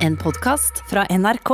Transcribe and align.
En 0.00 0.14
podkast 0.16 0.78
fra 0.88 1.02
NRK. 1.12 1.50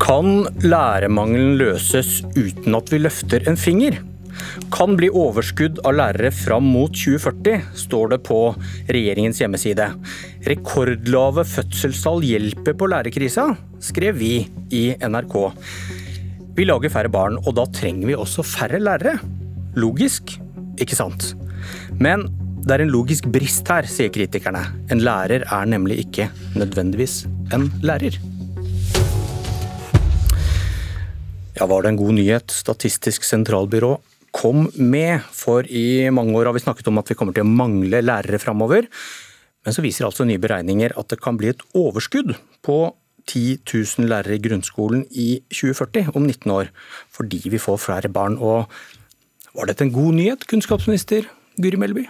Kan 0.00 0.46
lærermangelen 0.64 1.58
løses 1.60 2.22
uten 2.38 2.78
at 2.78 2.88
vi 2.88 3.02
løfter 3.02 3.44
en 3.52 3.60
finger? 3.60 4.00
Kan 4.72 4.96
bli 4.96 5.10
overskudd 5.12 5.82
av 5.84 5.98
lærere 6.00 6.32
fram 6.32 6.64
mot 6.72 6.96
2040, 6.96 7.68
står 7.76 8.14
det 8.14 8.22
på 8.24 8.42
regjeringens 8.88 9.42
hjemmeside. 9.44 9.90
Rekordlave 10.48 11.44
fødselstall 11.52 12.24
hjelper 12.24 12.80
på 12.80 12.88
lærerkrisa, 12.88 13.50
skrev 13.84 14.16
vi 14.24 14.38
i 14.72 14.86
NRK. 15.04 15.42
Vi 16.56 16.64
lager 16.64 16.96
færre 16.96 17.12
barn, 17.12 17.36
og 17.44 17.60
da 17.60 17.68
trenger 17.76 18.08
vi 18.08 18.16
også 18.16 18.46
færre 18.56 18.80
lærere. 18.80 19.20
Logisk, 19.78 20.32
ikke 20.80 20.96
sant? 20.98 21.32
Men 22.02 22.24
det 22.66 22.74
er 22.74 22.82
en 22.82 22.90
logisk 22.90 23.28
brist 23.30 23.68
her, 23.70 23.86
sier 23.86 24.10
kritikerne. 24.10 24.64
En 24.90 25.02
lærer 25.04 25.44
er 25.46 25.70
nemlig 25.70 26.00
ikke 26.02 26.26
nødvendigvis 26.58 27.22
en 27.54 27.68
lærer. 27.86 28.18
Ja, 31.58 31.66
var 31.66 31.82
det 31.82 31.90
en 31.90 31.98
god 31.98 32.14
nyhet 32.14 32.54
Statistisk 32.54 33.24
sentralbyrå 33.26 33.96
kom 34.34 34.68
med? 34.74 35.24
For 35.34 35.66
i 35.66 36.10
mange 36.14 36.34
år 36.38 36.50
har 36.50 36.58
vi 36.58 36.62
snakket 36.62 36.90
om 36.90 37.00
at 37.00 37.10
vi 37.10 37.16
kommer 37.18 37.34
til 37.34 37.46
å 37.46 37.50
mangle 37.50 38.02
lærere 38.02 38.42
framover. 38.42 38.90
Men 39.66 39.74
så 39.74 39.82
viser 39.84 40.06
altså 40.06 40.26
nye 40.26 40.42
beregninger 40.42 40.94
at 40.98 41.10
det 41.10 41.22
kan 41.22 41.38
bli 41.38 41.50
et 41.54 41.64
overskudd 41.78 42.34
på 42.66 42.78
10 43.28 43.58
000 43.68 44.08
lærere 44.08 44.38
i 44.38 44.42
grunnskolen 44.42 45.02
i 45.10 45.42
2040, 45.52 46.14
om 46.16 46.24
19 46.24 46.54
år, 46.54 46.70
fordi 47.12 47.42
vi 47.52 47.60
får 47.60 47.82
flere 47.82 48.10
barn. 48.12 48.38
Og 48.40 48.70
var 49.56 49.70
dette 49.70 49.84
en 49.86 49.94
god 49.94 50.18
nyhet, 50.18 50.46
kunnskapsminister 50.50 51.28
Guri 51.58 51.80
Melby? 51.80 52.08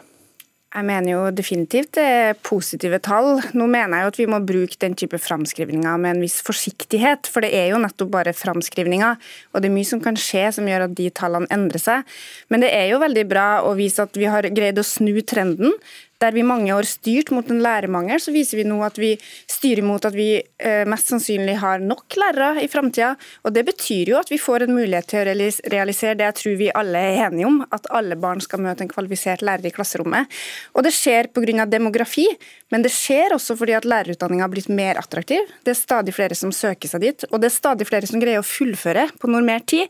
Jeg 0.69 0.85
mener 0.85 1.15
jo 1.15 1.21
definitivt 1.33 1.95
det 1.97 2.03
er 2.05 2.35
positive 2.45 2.99
tall. 3.01 3.39
Nå 3.57 3.65
mener 3.73 3.97
jeg 3.97 4.05
jo 4.05 4.11
at 4.13 4.19
vi 4.21 4.27
må 4.29 4.41
bruke 4.45 4.77
den 4.83 4.93
type 5.01 5.17
framskrivninger 5.17 5.97
med 6.03 6.11
en 6.13 6.21
viss 6.21 6.43
forsiktighet, 6.45 7.25
for 7.25 7.41
det 7.41 7.55
er 7.57 7.71
jo 7.71 7.79
nettopp 7.81 8.11
bare 8.13 8.35
framskrivninger. 8.37 9.17
Og 9.55 9.65
det 9.65 9.71
er 9.71 9.75
mye 9.79 9.89
som 9.89 10.03
kan 10.05 10.19
skje 10.21 10.45
som 10.59 10.69
gjør 10.69 10.85
at 10.85 10.97
de 10.99 11.09
tallene 11.09 11.49
endrer 11.55 11.81
seg. 11.81 12.19
Men 12.53 12.61
det 12.61 12.75
er 12.77 12.91
jo 12.91 13.01
veldig 13.01 13.25
bra 13.31 13.47
å 13.65 13.73
vise 13.81 14.05
at 14.05 14.21
vi 14.21 14.29
har 14.29 14.51
greid 14.53 14.77
å 14.77 14.85
snu 14.85 15.15
trenden 15.25 15.73
der 16.23 16.35
vi 16.35 16.43
mange 16.43 16.75
år 16.75 16.87
styrt 16.89 17.31
mot 17.31 17.47
en 17.51 17.61
lærermangel, 17.63 18.19
så 18.21 18.33
viser 18.35 18.59
vi 18.59 18.67
nå 18.67 18.81
at 18.83 18.99
vi 18.99 19.13
styrer 19.51 19.85
mot 19.87 20.03
at 20.05 20.17
vi 20.17 20.33
eh, 20.39 20.83
mest 20.91 21.13
sannsynlig 21.13 21.55
har 21.63 21.83
nok 21.83 22.17
lærere 22.19 22.65
i 22.65 22.69
framtida. 22.71 23.13
Og 23.47 23.55
det 23.55 23.65
betyr 23.69 24.13
jo 24.13 24.19
at 24.19 24.33
vi 24.33 24.41
får 24.43 24.67
en 24.67 24.75
mulighet 24.75 25.07
til 25.13 25.23
å 25.23 25.37
realisere 25.71 26.17
det 26.19 26.27
jeg 26.27 26.39
tror 26.41 26.57
vi 26.59 26.71
alle 26.75 27.03
er 27.13 27.21
enige 27.29 27.47
om, 27.47 27.61
at 27.71 27.87
alle 27.95 28.19
barn 28.19 28.43
skal 28.43 28.65
møte 28.65 28.83
en 28.85 28.91
kvalifisert 28.91 29.45
lærer 29.47 29.71
i 29.71 29.75
klasserommet. 29.75 30.27
Og 30.75 30.87
det 30.87 30.95
skjer 30.97 31.31
pga. 31.31 31.67
demografi, 31.71 32.27
men 32.75 32.83
det 32.83 32.91
skjer 32.93 33.37
også 33.37 33.55
fordi 33.57 33.77
at 33.79 33.87
lærerutdanninga 33.89 34.45
har 34.45 34.53
blitt 34.53 34.69
mer 34.69 34.99
attraktiv. 34.99 35.47
Det 35.65 35.73
er 35.73 35.79
stadig 35.79 36.17
flere 36.17 36.35
som 36.35 36.51
søker 36.53 36.91
seg 36.91 37.05
dit, 37.05 37.25
og 37.31 37.41
det 37.41 37.53
er 37.53 37.55
stadig 37.55 37.87
flere 37.89 38.11
som 38.11 38.21
greier 38.21 38.43
å 38.43 38.47
fullføre 38.47 39.07
på 39.23 39.31
normert 39.31 39.69
tid. 39.71 39.87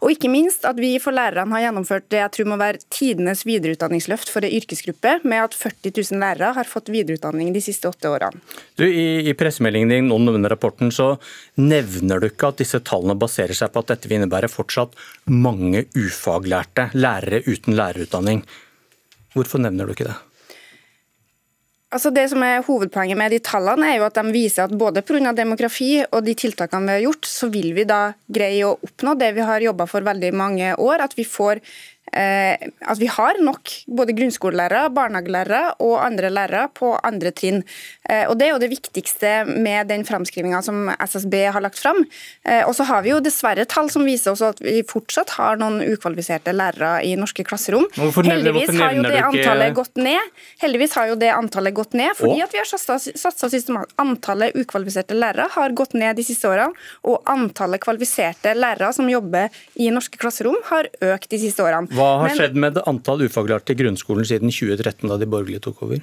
Og 0.00 0.14
ikke 0.14 0.30
minst 0.30 0.64
at 0.68 0.78
vi 0.78 0.94
for 1.02 1.14
lærerne 1.14 1.52
har 1.56 1.66
gjennomført 1.66 2.08
det 2.12 2.22
jeg 2.22 2.34
tror 2.36 2.52
må 2.54 2.60
være 2.62 2.84
tidenes 2.92 3.42
videreutdanningsløft 3.48 4.30
for 4.30 4.46
en 4.46 4.54
yrkesgruppe, 4.62 5.18
med 5.26 5.42
at 5.42 5.58
40 5.58 5.71
000 5.84 6.20
lærere 6.20 6.52
har 6.56 6.68
fått 6.68 6.90
videreutdanning 6.92 7.52
de 7.54 7.62
siste 7.64 7.88
åtte 7.90 8.10
årene. 8.10 8.40
Du, 8.78 8.84
I, 8.86 9.28
i 9.28 9.34
pressemeldingen 9.38 9.92
din 9.92 10.10
om 10.14 10.26
denne 10.28 10.50
rapporten 10.52 10.92
så 10.94 11.14
nevner 11.60 12.20
du 12.20 12.28
ikke 12.30 12.52
at 12.52 12.60
disse 12.62 12.82
tallene 12.86 13.18
baserer 13.18 13.56
seg 13.56 13.72
på 13.72 13.82
at 13.82 13.94
dette 13.94 14.10
vil 14.10 14.20
innebære 14.20 14.50
fortsatt 14.52 14.98
mange 15.30 15.86
ufaglærte 15.96 16.90
lærere 16.96 17.44
uten 17.48 17.78
lærerutdanning. 17.78 18.44
Hvorfor 19.32 19.62
nevner 19.64 19.88
du 19.88 19.96
ikke 19.96 20.10
det? 20.10 20.18
Altså 21.92 22.08
det 22.08 22.24
som 22.32 22.40
er 22.40 22.62
Hovedpoenget 22.64 23.18
med 23.20 23.34
de 23.34 23.38
tallene 23.44 23.90
er 23.90 23.98
jo 23.98 24.06
at 24.06 24.16
de 24.16 24.32
viser 24.32 24.64
at 24.64 24.72
både 24.80 25.02
pga. 25.04 25.34
demografi 25.36 26.00
og 26.08 26.24
de 26.24 26.34
tiltakene 26.34 26.88
vi 26.88 26.94
har 26.96 27.04
gjort, 27.04 27.28
så 27.28 27.48
vil 27.52 27.74
vi 27.76 27.84
da 27.84 28.14
greie 28.32 28.64
å 28.64 28.78
oppnå 28.80 29.12
det 29.20 29.34
vi 29.36 29.44
har 29.44 29.60
jobba 29.60 29.86
for 29.86 30.00
veldig 30.00 30.32
mange 30.32 30.72
år. 30.80 31.04
At 31.04 31.12
vi 31.18 31.24
får 31.28 31.60
at 32.12 32.98
vi 33.00 33.08
har 33.08 33.38
nok 33.40 33.70
både 33.86 34.12
grunnskolelærere, 34.16 34.90
barnehagelærere 34.92 35.62
og 35.80 35.96
andre 36.04 36.28
lærere 36.32 36.66
på 36.76 36.92
andre 37.00 37.32
trinn. 37.32 37.62
Eh, 38.08 38.24
og 38.28 38.38
Det 38.38 38.46
er 38.46 38.52
jo 38.52 38.60
det 38.62 38.70
viktigste 38.72 39.32
med 39.46 39.88
den 39.88 40.04
framskrivinga 40.04 40.62
som 40.64 40.90
SSB 40.98 41.34
har 41.54 41.62
lagt 41.64 41.78
fram. 41.78 42.02
Eh, 42.44 42.62
og 42.66 42.74
så 42.76 42.86
har 42.88 43.02
vi 43.04 43.12
jo 43.12 43.20
dessverre 43.22 43.64
tall 43.68 43.90
som 43.92 44.04
viser 44.06 44.32
også 44.32 44.52
at 44.52 44.62
vi 44.64 44.82
fortsatt 44.88 45.34
har 45.38 45.60
noen 45.60 45.80
ukvalifiserte 45.84 46.54
lærere 46.54 47.02
i 47.06 47.14
norske 47.18 47.44
klasserom. 47.46 47.86
Heldigvis 47.96 48.74
har 48.78 48.96
jo 48.96 49.06
det 49.06 49.22
antallet 49.22 49.76
gått 49.78 50.02
ned. 50.02 50.32
Heldigvis 50.62 50.96
har 50.98 51.12
jo 51.12 51.18
det 51.20 51.30
antallet 51.32 51.76
gått 51.76 51.96
ned, 51.98 52.12
fordi 52.18 52.42
at 52.44 52.54
vi 52.54 52.60
har 52.62 52.68
satsa 52.68 53.48
systematisk. 53.48 53.96
Antallet 54.02 54.56
ukvalifiserte 54.58 55.16
lærere 55.16 55.48
har 55.54 55.76
gått 55.76 55.94
ned 55.98 56.16
de 56.18 56.26
siste 56.26 56.48
årene, 56.50 56.74
og 57.06 57.22
antallet 57.30 57.82
kvalifiserte 57.82 58.54
lærere 58.56 58.92
som 58.94 59.08
jobber 59.10 59.52
i 59.80 59.88
norske 59.94 60.18
klasserom, 60.20 60.58
har 60.68 60.88
økt 61.12 61.30
de 61.32 61.40
siste 61.42 61.62
årene. 61.64 61.90
Hva 62.02 62.16
har 62.22 62.32
Men, 62.32 62.40
skjedd 62.40 62.58
med 62.58 62.80
antall 62.90 63.22
ufaglærte 63.28 63.74
i 63.74 63.78
grunnskolen 63.78 64.26
siden 64.26 64.50
2013, 64.50 65.06
da 65.10 65.20
de 65.20 65.30
borgerlige 65.30 65.62
tok 65.68 65.84
over? 65.86 66.02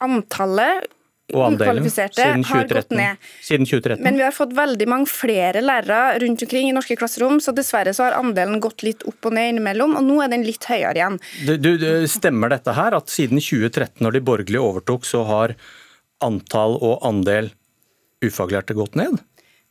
Antallet 0.00 0.88
ukvalifiserte 1.30 2.24
har 2.48 2.68
gått 2.68 2.90
ned. 2.90 3.16
Siden 3.44 3.66
2013. 3.66 4.02
Men 4.04 4.18
vi 4.18 4.24
har 4.24 4.34
fått 4.34 4.54
veldig 4.56 4.86
mange 4.90 5.10
flere 5.10 5.62
lærere 5.62 6.18
rundt 6.22 6.42
omkring 6.46 6.70
i 6.70 6.74
norske 6.74 6.96
klasserom, 6.98 7.40
så 7.42 7.54
dessverre 7.56 7.94
så 7.96 8.08
har 8.08 8.18
andelen 8.18 8.60
gått 8.62 8.84
litt 8.86 9.04
opp 9.08 9.30
og 9.30 9.36
ned 9.36 9.54
innimellom, 9.54 9.96
og 10.00 10.06
nå 10.06 10.18
er 10.24 10.32
den 10.32 10.46
litt 10.46 10.66
høyere 10.70 10.96
igjen. 10.98 11.20
Du, 11.46 11.54
du, 11.60 11.86
stemmer 12.10 12.52
dette 12.52 12.74
her, 12.76 12.96
at 12.98 13.12
siden 13.12 13.42
2013, 13.42 14.00
når 14.04 14.18
de 14.18 14.24
borgerlige 14.32 14.64
overtok, 14.64 15.06
så 15.08 15.24
har 15.28 15.54
antall 16.24 16.76
og 16.80 17.06
andel 17.06 17.52
ufaglærte 18.24 18.76
gått 18.76 18.98
ned? 19.00 19.20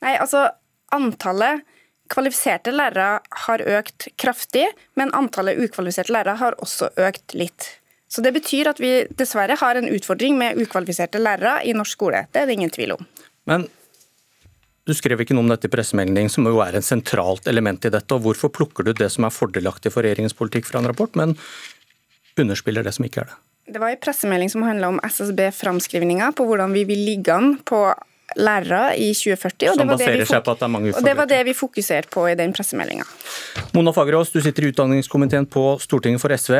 Nei, 0.05 0.15
altså 0.17 0.47
antallet 0.95 1.65
Kvalifiserte 2.09 2.73
lærere 2.73 3.19
har 3.45 3.63
økt 3.79 4.07
kraftig, 4.17 4.65
men 4.97 5.13
antallet 5.17 5.59
ukvalifiserte 5.61 6.13
lærere 6.15 6.39
har 6.41 6.57
også 6.63 6.89
økt 6.97 7.35
litt. 7.37 7.75
Så 8.09 8.23
Det 8.25 8.33
betyr 8.33 8.71
at 8.71 8.79
vi 8.81 9.05
dessverre 9.13 9.55
har 9.59 9.77
en 9.77 9.89
utfordring 9.89 10.37
med 10.37 10.57
ukvalifiserte 10.57 11.21
lærere 11.21 11.59
i 11.65 11.75
norsk 11.77 11.93
skole. 11.93 12.25
Det 12.33 12.41
er 12.41 12.49
det 12.49 12.57
ingen 12.57 12.73
tvil 12.73 12.95
om. 12.97 13.05
Men 13.45 13.67
du 14.89 14.95
skrev 14.97 15.21
ikke 15.21 15.35
noe 15.37 15.45
om 15.45 15.51
dette 15.51 15.69
i 15.69 15.73
pressemeldingen, 15.73 16.31
som 16.33 16.47
jo 16.49 16.63
er 16.65 16.73
en 16.73 16.85
sentralt 16.85 17.45
element 17.47 17.85
i 17.85 17.91
dette. 17.93 18.09
og 18.15 18.25
Hvorfor 18.25 18.49
plukker 18.49 18.87
du 18.87 18.95
det 18.97 19.11
som 19.13 19.27
er 19.27 19.35
fordelaktig 19.35 19.93
for 19.93 20.01
regjeringens 20.01 20.33
politikk 20.33 20.65
fra 20.65 20.81
en 20.81 20.89
rapport, 20.89 21.13
men 21.19 21.35
underspiller 22.39 22.81
det 22.85 22.95
som 22.97 23.05
ikke 23.05 23.21
er 23.21 23.29
det? 23.29 23.37
Det 23.69 23.81
var 23.83 23.93
en 23.93 24.01
pressemelding 24.01 24.49
som 24.49 24.65
handla 24.65 24.89
om 24.89 24.99
SSB-framskrivninger 25.05 26.33
på 26.33 26.47
hvordan 26.49 26.73
vi 26.73 26.87
vil 26.89 27.03
ligge 27.05 27.35
an 27.35 27.59
på 27.61 27.83
lærere 28.37 28.97
i 28.97 29.09
2040. 29.13 29.71
Og 29.71 29.79
det, 29.79 29.85
det 30.59 30.69
mange. 30.69 30.93
Og 30.93 31.05
det 31.05 31.15
var 31.17 31.29
det 31.29 31.39
vi 31.47 31.55
fokuserte 31.57 32.11
på 32.13 32.27
i 32.29 32.35
den 32.37 32.53
pressemeldinga. 32.53 33.07
Mona 33.73 33.93
Fagerås, 33.95 34.33
du 34.33 34.41
sitter 34.43 34.67
i 34.67 34.73
utdanningskomiteen 34.73 35.47
på 35.49 35.71
Stortinget 35.81 36.21
for 36.21 36.35
SV. 36.35 36.59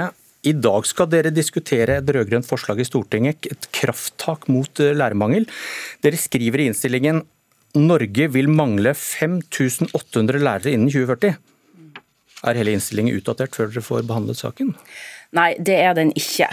I 0.49 0.53
dag 0.55 0.85
skal 0.87 1.09
dere 1.11 1.33
diskutere 1.35 1.99
et 1.99 2.13
rød-grønt 2.15 2.47
forslag 2.47 2.79
i 2.79 2.87
Stortinget, 2.87 3.49
et 3.51 3.67
krafttak 3.75 4.47
mot 4.47 4.79
eh, 4.79 4.95
lærermangel. 4.95 5.49
Dere 6.05 6.19
skriver 6.19 6.63
i 6.63 6.69
innstillingen 6.71 7.25
Norge 7.77 8.25
vil 8.33 8.49
mangle 8.49 8.95
5800 8.97 10.39
lærere 10.41 10.73
innen 10.73 10.89
2040. 10.89 11.35
Er 12.47 12.55
hele 12.55 12.73
innstillingen 12.73 13.19
utdatert 13.19 13.55
før 13.57 13.69
dere 13.69 13.83
får 13.83 14.07
behandlet 14.07 14.39
saken? 14.39 14.71
Nei, 15.35 15.51
det 15.61 15.75
er 15.77 15.93
den 15.97 16.13
ikke. 16.17 16.47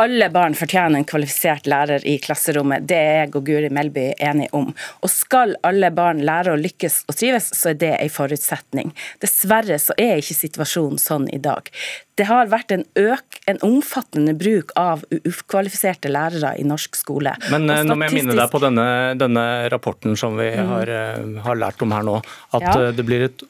Alle 0.00 0.30
barn 0.32 0.54
fortjener 0.56 1.02
en 1.02 1.04
kvalifisert 1.04 1.66
lærer 1.68 2.04
i 2.08 2.14
klasserommet. 2.22 2.86
Det 2.88 2.96
er 2.96 3.18
jeg 3.18 3.32
og 3.36 3.44
Guri 3.44 3.68
Melby 3.68 4.06
enige 4.16 4.48
om. 4.56 4.70
Og 5.04 5.12
skal 5.12 5.52
alle 5.68 5.90
barn 5.92 6.22
lære 6.24 6.54
å 6.54 6.60
lykkes 6.60 7.02
og 7.12 7.18
trives, 7.20 7.50
så 7.58 7.72
er 7.74 7.78
det 7.82 7.92
en 7.98 8.12
forutsetning. 8.12 8.94
Dessverre 9.20 9.76
så 9.82 9.96
er 10.00 10.22
ikke 10.22 10.38
situasjonen 10.38 11.00
sånn 11.02 11.28
i 11.28 11.40
dag. 11.44 11.68
Det 12.16 12.24
har 12.28 12.48
vært 12.52 12.72
en, 12.72 12.86
øk, 12.96 13.40
en 13.48 13.60
omfattende 13.68 14.32
bruk 14.38 14.72
av 14.80 15.04
ukvalifiserte 15.12 16.08
lærere 16.12 16.54
i 16.56 16.64
norsk 16.64 16.96
skole. 16.96 17.36
Men 17.52 17.68
statistisk... 17.68 17.84
Eh, 17.84 17.88
nå 17.88 17.98
må 18.00 18.08
jeg 18.08 18.16
minne 18.16 18.38
deg 18.40 18.52
på 18.52 18.62
denne, 18.64 18.86
denne 19.20 19.48
rapporten 19.72 20.16
som 20.16 20.40
vi 20.40 20.54
mm. 20.56 20.72
har, 20.72 20.94
mm. 21.20 21.40
har, 21.48 21.64
lært 21.66 21.84
om 21.84 21.92
her 21.92 22.08
nå, 22.08 22.20
at 22.56 22.64
ja. 22.64 22.78
Eh, 22.80 22.94
det 22.96 23.04
blir 23.08 23.28
et 23.28 23.44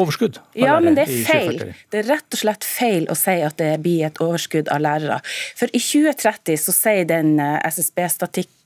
overskudd? 0.00 0.40
Ja, 0.58 0.78
men 0.82 0.96
det 0.98 1.06
er 1.06 1.26
feil. 1.26 1.60
Det 1.92 2.02
er 2.02 2.08
rett 2.10 2.36
og 2.36 2.42
slett 2.42 2.66
feil 2.66 3.08
å 3.10 3.16
si 3.18 3.36
at 3.44 3.58
det 3.60 3.74
blir 3.84 4.06
et 4.08 4.22
overskudd 4.22 4.70
av 4.72 4.82
lærere. 4.84 5.20
For 5.58 5.72
i 5.72 5.82
2030 5.82 6.60
så 6.60 6.76
sier 6.76 7.08
den 7.08 7.36
eh, 7.42 7.58
SSB-statistikk 7.68 8.56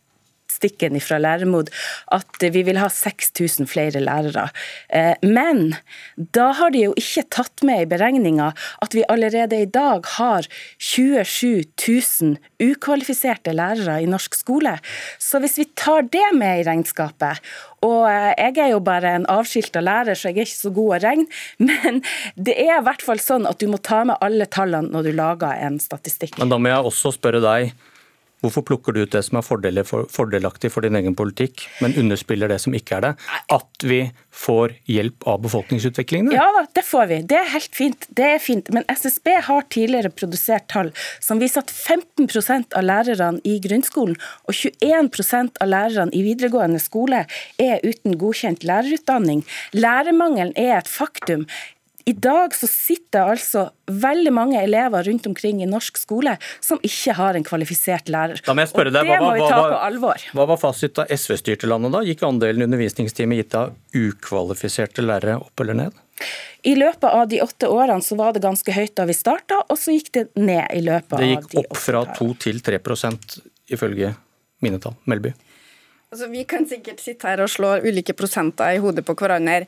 statistikken 0.54 1.00
fra 1.00 1.18
Lærermod 1.18 1.70
at 2.14 2.46
vi 2.52 2.62
vil 2.62 2.78
ha 2.78 2.88
6000 2.88 3.66
flere 3.68 4.00
lærere. 4.00 4.50
Eh, 4.88 5.14
men 5.22 5.76
da 6.16 6.52
har 6.52 6.70
de 6.70 6.86
jo 6.86 6.94
ikke 6.96 7.26
tatt 7.30 7.62
med 7.62 7.84
i 7.84 7.90
beregninga 7.90 8.52
at 8.82 8.94
vi 8.94 9.04
allerede 9.08 9.62
i 9.62 9.66
dag 9.66 10.04
har 10.18 10.46
27 10.78 11.64
000 11.78 12.36
ukvalifiserte 12.62 13.52
lærere 13.52 14.02
i 14.02 14.08
norsk 14.08 14.34
skole. 14.34 14.78
Så 15.18 15.40
hvis 15.40 15.58
vi 15.58 15.68
tar 15.76 16.06
det 16.10 16.26
med 16.34 16.60
i 16.60 16.66
regnskapet, 16.68 17.40
og 17.84 18.08
eh, 18.08 18.32
jeg 18.38 18.58
er 18.64 18.70
jo 18.72 18.80
bare 18.80 19.16
en 19.18 19.26
avskilta 19.28 19.82
lærer, 19.84 20.16
så 20.16 20.30
jeg 20.30 20.38
er 20.38 20.48
ikke 20.48 20.62
så 20.62 20.74
god 20.74 20.94
å 20.96 21.00
regne, 21.04 21.26
men 21.68 22.02
det 22.36 22.56
er 22.56 22.78
i 22.78 22.84
hvert 22.84 23.04
fall 23.04 23.20
sånn 23.20 23.48
at 23.50 23.60
du 23.60 23.68
må 23.70 23.80
ta 23.82 24.04
med 24.08 24.20
alle 24.24 24.46
tallene 24.46 24.92
når 24.94 25.10
du 25.10 25.16
lager 25.16 25.58
en 25.66 25.80
statistikk. 25.82 26.38
Men 26.40 26.52
da 26.52 26.60
må 26.60 26.72
jeg 26.72 26.92
også 26.92 27.12
spørre 27.16 27.42
deg, 27.44 27.74
Hvorfor 28.44 28.64
plukker 28.68 28.92
du 28.92 29.04
ut 29.04 29.14
det 29.14 29.22
som 29.24 29.38
er 29.40 29.46
fordelaktig 29.46 30.68
for 30.72 30.84
din 30.84 30.98
egen 30.98 31.16
politikk, 31.16 31.64
men 31.80 31.96
underspiller 32.00 32.50
det 32.52 32.60
som 32.60 32.76
ikke 32.76 32.98
er 32.98 33.06
det? 33.06 33.12
At 33.54 33.86
vi 33.88 34.02
får 34.34 34.74
hjelp 34.90 35.24
av 35.30 35.40
befolkningsutviklingen? 35.46 36.34
Ja 36.34 36.64
det 36.74 36.84
får 36.84 37.06
vi. 37.10 37.20
Det 37.30 37.38
er 37.38 37.50
helt 37.54 37.76
fint. 37.76 38.06
Det 38.18 38.26
er 38.34 38.42
fint. 38.42 38.68
Men 38.74 38.84
SSB 38.90 39.30
har 39.48 39.64
tidligere 39.72 40.12
produsert 40.12 40.66
tall 40.72 40.90
som 41.22 41.40
viser 41.40 41.64
at 41.64 41.72
15% 41.72 42.76
av 42.76 42.84
lærerne 42.84 43.40
i 43.48 43.56
grunnskolen 43.64 44.18
og 44.44 44.52
21% 44.52 45.62
av 45.64 45.70
lærerne 45.70 46.12
i 46.12 46.24
videregående 46.26 46.82
skole 46.82 47.24
er 47.62 47.84
uten 47.84 48.18
godkjent 48.20 48.66
lærerutdanning. 48.66 49.44
Lærermangelen 49.72 50.52
er 50.60 50.76
et 50.80 50.90
faktum. 50.90 51.46
I 52.04 52.12
dag 52.12 52.52
så 52.52 52.68
sitter 52.68 53.30
altså 53.32 53.62
veldig 53.88 54.32
mange 54.36 54.58
elever 54.60 55.06
rundt 55.08 55.26
omkring 55.26 55.62
i 55.64 55.68
norsk 55.68 55.96
skole 55.96 56.34
som 56.60 56.80
ikke 56.84 57.14
har 57.16 57.38
en 57.38 57.46
kvalifisert 57.46 58.10
lærer. 58.12 58.42
Da 58.44 58.52
må 58.52 58.60
jeg 58.60 58.72
spørre 58.74 58.92
deg, 58.92 59.08
hva, 59.08 59.30
hva, 59.38 59.60
hva, 60.02 60.16
hva, 60.36 60.46
var 60.52 60.60
fasit 60.60 60.98
da 60.98 61.06
SV 61.08 61.38
styrte 61.40 61.70
landet 61.70 61.94
da? 61.96 62.02
Gikk 62.04 62.26
andelen 62.28 62.66
undervisningstimer 62.66 63.40
gitt 63.40 63.56
av 63.56 63.72
ukvalifiserte 63.96 65.04
lærere 65.04 65.38
opp 65.46 65.64
eller 65.64 65.80
ned? 65.80 66.02
I 66.64 66.74
løpet 66.76 67.08
av 67.08 67.24
de 67.32 67.40
åtte 67.44 67.72
årene 67.72 68.04
så 68.04 68.20
var 68.20 68.36
det 68.36 68.44
ganske 68.44 68.76
høyt 68.76 68.94
da 69.00 69.08
vi 69.08 69.16
starta, 69.16 69.62
og 69.64 69.80
så 69.80 69.96
gikk 69.96 70.12
det 70.16 70.26
ned 70.36 70.68
i 70.76 70.84
løpet 70.84 71.16
av 71.16 71.24
de 71.24 71.32
åtte 71.38 71.40
årene. 71.40 71.48
Det 71.48 71.64
gikk 71.64 71.72
opp 71.72 71.82
fra 71.86 72.04
2 72.20 72.28
til 72.44 72.60
3% 72.68 73.40
ifølge 73.72 74.12
mine 74.64 74.80
tall. 74.80 74.96
Melby? 75.08 75.32
Altså, 76.14 76.28
vi 76.30 76.44
kan 76.46 76.62
sikkert 76.70 77.00
sitte 77.02 77.26
her 77.26 77.40
og 77.42 77.50
slå 77.50 77.72
ulike 77.82 78.14
prosenter 78.14 78.76
i 78.76 78.78
hodet 78.78 79.02
på 79.02 79.16
hverandre. 79.18 79.64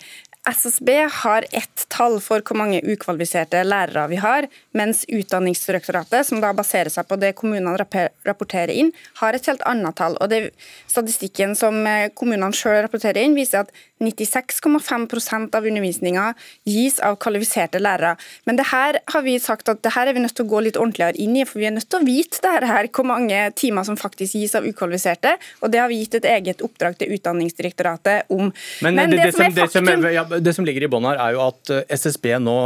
SSB 0.47 1.09
har 1.11 1.45
ett 1.51 1.89
tall 1.89 2.21
for 2.23 2.43
hvor 2.47 2.59
mange 2.59 2.79
ukvalifiserte 2.87 3.65
lærere 3.67 4.07
vi 4.13 4.21
har, 4.23 4.47
mens 4.79 5.03
Utdanningsdirektoratet, 5.11 6.27
som 6.29 6.43
da 6.43 6.53
baserer 6.55 6.93
seg 6.93 7.09
på 7.09 7.19
det 7.19 7.33
kommunene 7.39 7.75
rapporterer 7.75 8.71
inn, 8.71 8.93
har 9.21 9.35
et 9.35 9.51
helt 9.51 9.65
annet 9.67 9.99
tall. 9.99 10.15
Og 10.23 10.31
det, 10.31 10.53
Statistikken 10.87 11.57
som 11.59 11.83
eh, 11.87 12.09
kommunene 12.15 12.55
selv 12.55 12.85
rapporterer 12.87 13.25
inn, 13.25 13.35
viser 13.37 13.65
at 13.65 13.75
96,5% 14.01 15.57
av 15.57 15.67
undervisninga 15.67 16.27
gis 16.69 16.99
av 17.05 17.17
kvalifiserte 17.21 17.81
lærere. 17.81 18.15
Men 18.45 18.59
det 18.61 18.69
her 18.71 19.01
har 19.13 19.25
vi 19.25 19.39
sagt 19.41 19.71
at 19.73 19.81
det 19.85 19.95
her 19.95 20.11
er 20.11 20.17
vi 20.17 20.23
nødt 20.25 20.37
til 20.37 20.47
å 20.47 20.51
gå 20.51 20.63
litt 20.67 20.79
ordentligere 20.81 21.17
inn 21.23 21.37
i, 21.37 21.47
for 21.49 21.63
vi 21.63 21.69
er 21.71 21.75
nødt 21.77 21.89
til 21.91 22.03
å 22.03 22.07
vite 22.07 22.43
det 22.45 22.69
her, 22.69 22.91
hvor 22.93 23.09
mange 23.09 23.41
timer 23.57 23.87
som 23.89 23.97
faktisk 23.99 24.37
gis 24.37 24.57
av 24.59 24.69
ukvalifiserte. 24.69 25.37
Og 25.65 25.73
det 25.73 25.81
har 25.81 25.91
vi 25.93 26.03
gitt 26.03 26.19
et 26.21 26.29
eget 26.37 26.65
oppdrag 26.65 26.99
til 27.01 27.17
Utdanningsdirektoratet 27.17 28.33
om. 28.33 28.53
Men, 28.85 29.01
Men 29.01 29.17
det, 29.17 29.23
det, 29.23 29.33
som, 29.37 29.49
det, 29.57 29.69
som 29.73 29.89
er, 29.89 30.09
ja, 30.13 30.27
det, 30.43 30.55
som, 30.57 30.67
ligger 30.67 30.87
i 30.87 30.91
bånn 30.91 31.07
her, 31.09 31.19
er 31.23 31.37
jo 31.37 31.43
at 31.47 31.73
eh, 31.75 31.85
SSB 31.97 32.31
nå, 32.43 32.57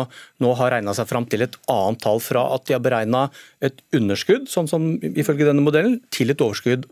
nå 0.43 0.53
har 0.59 0.75
regna 0.77 0.95
seg 0.97 1.09
fram 1.11 1.27
til 1.31 1.47
et 1.47 1.57
annet 1.71 2.03
tall 2.05 2.23
fra 2.25 2.47
at 2.57 2.67
de 2.69 2.77
har 2.77 2.85
beregna 2.85 3.27
et 3.65 3.83
underskudd, 3.97 4.49
sånn 4.51 4.71
som 4.71 4.93
ifølge 5.11 5.49
denne 5.49 5.65
modellen, 5.65 6.01
til 6.15 6.33
et 6.35 6.45
overskudd. 6.45 6.89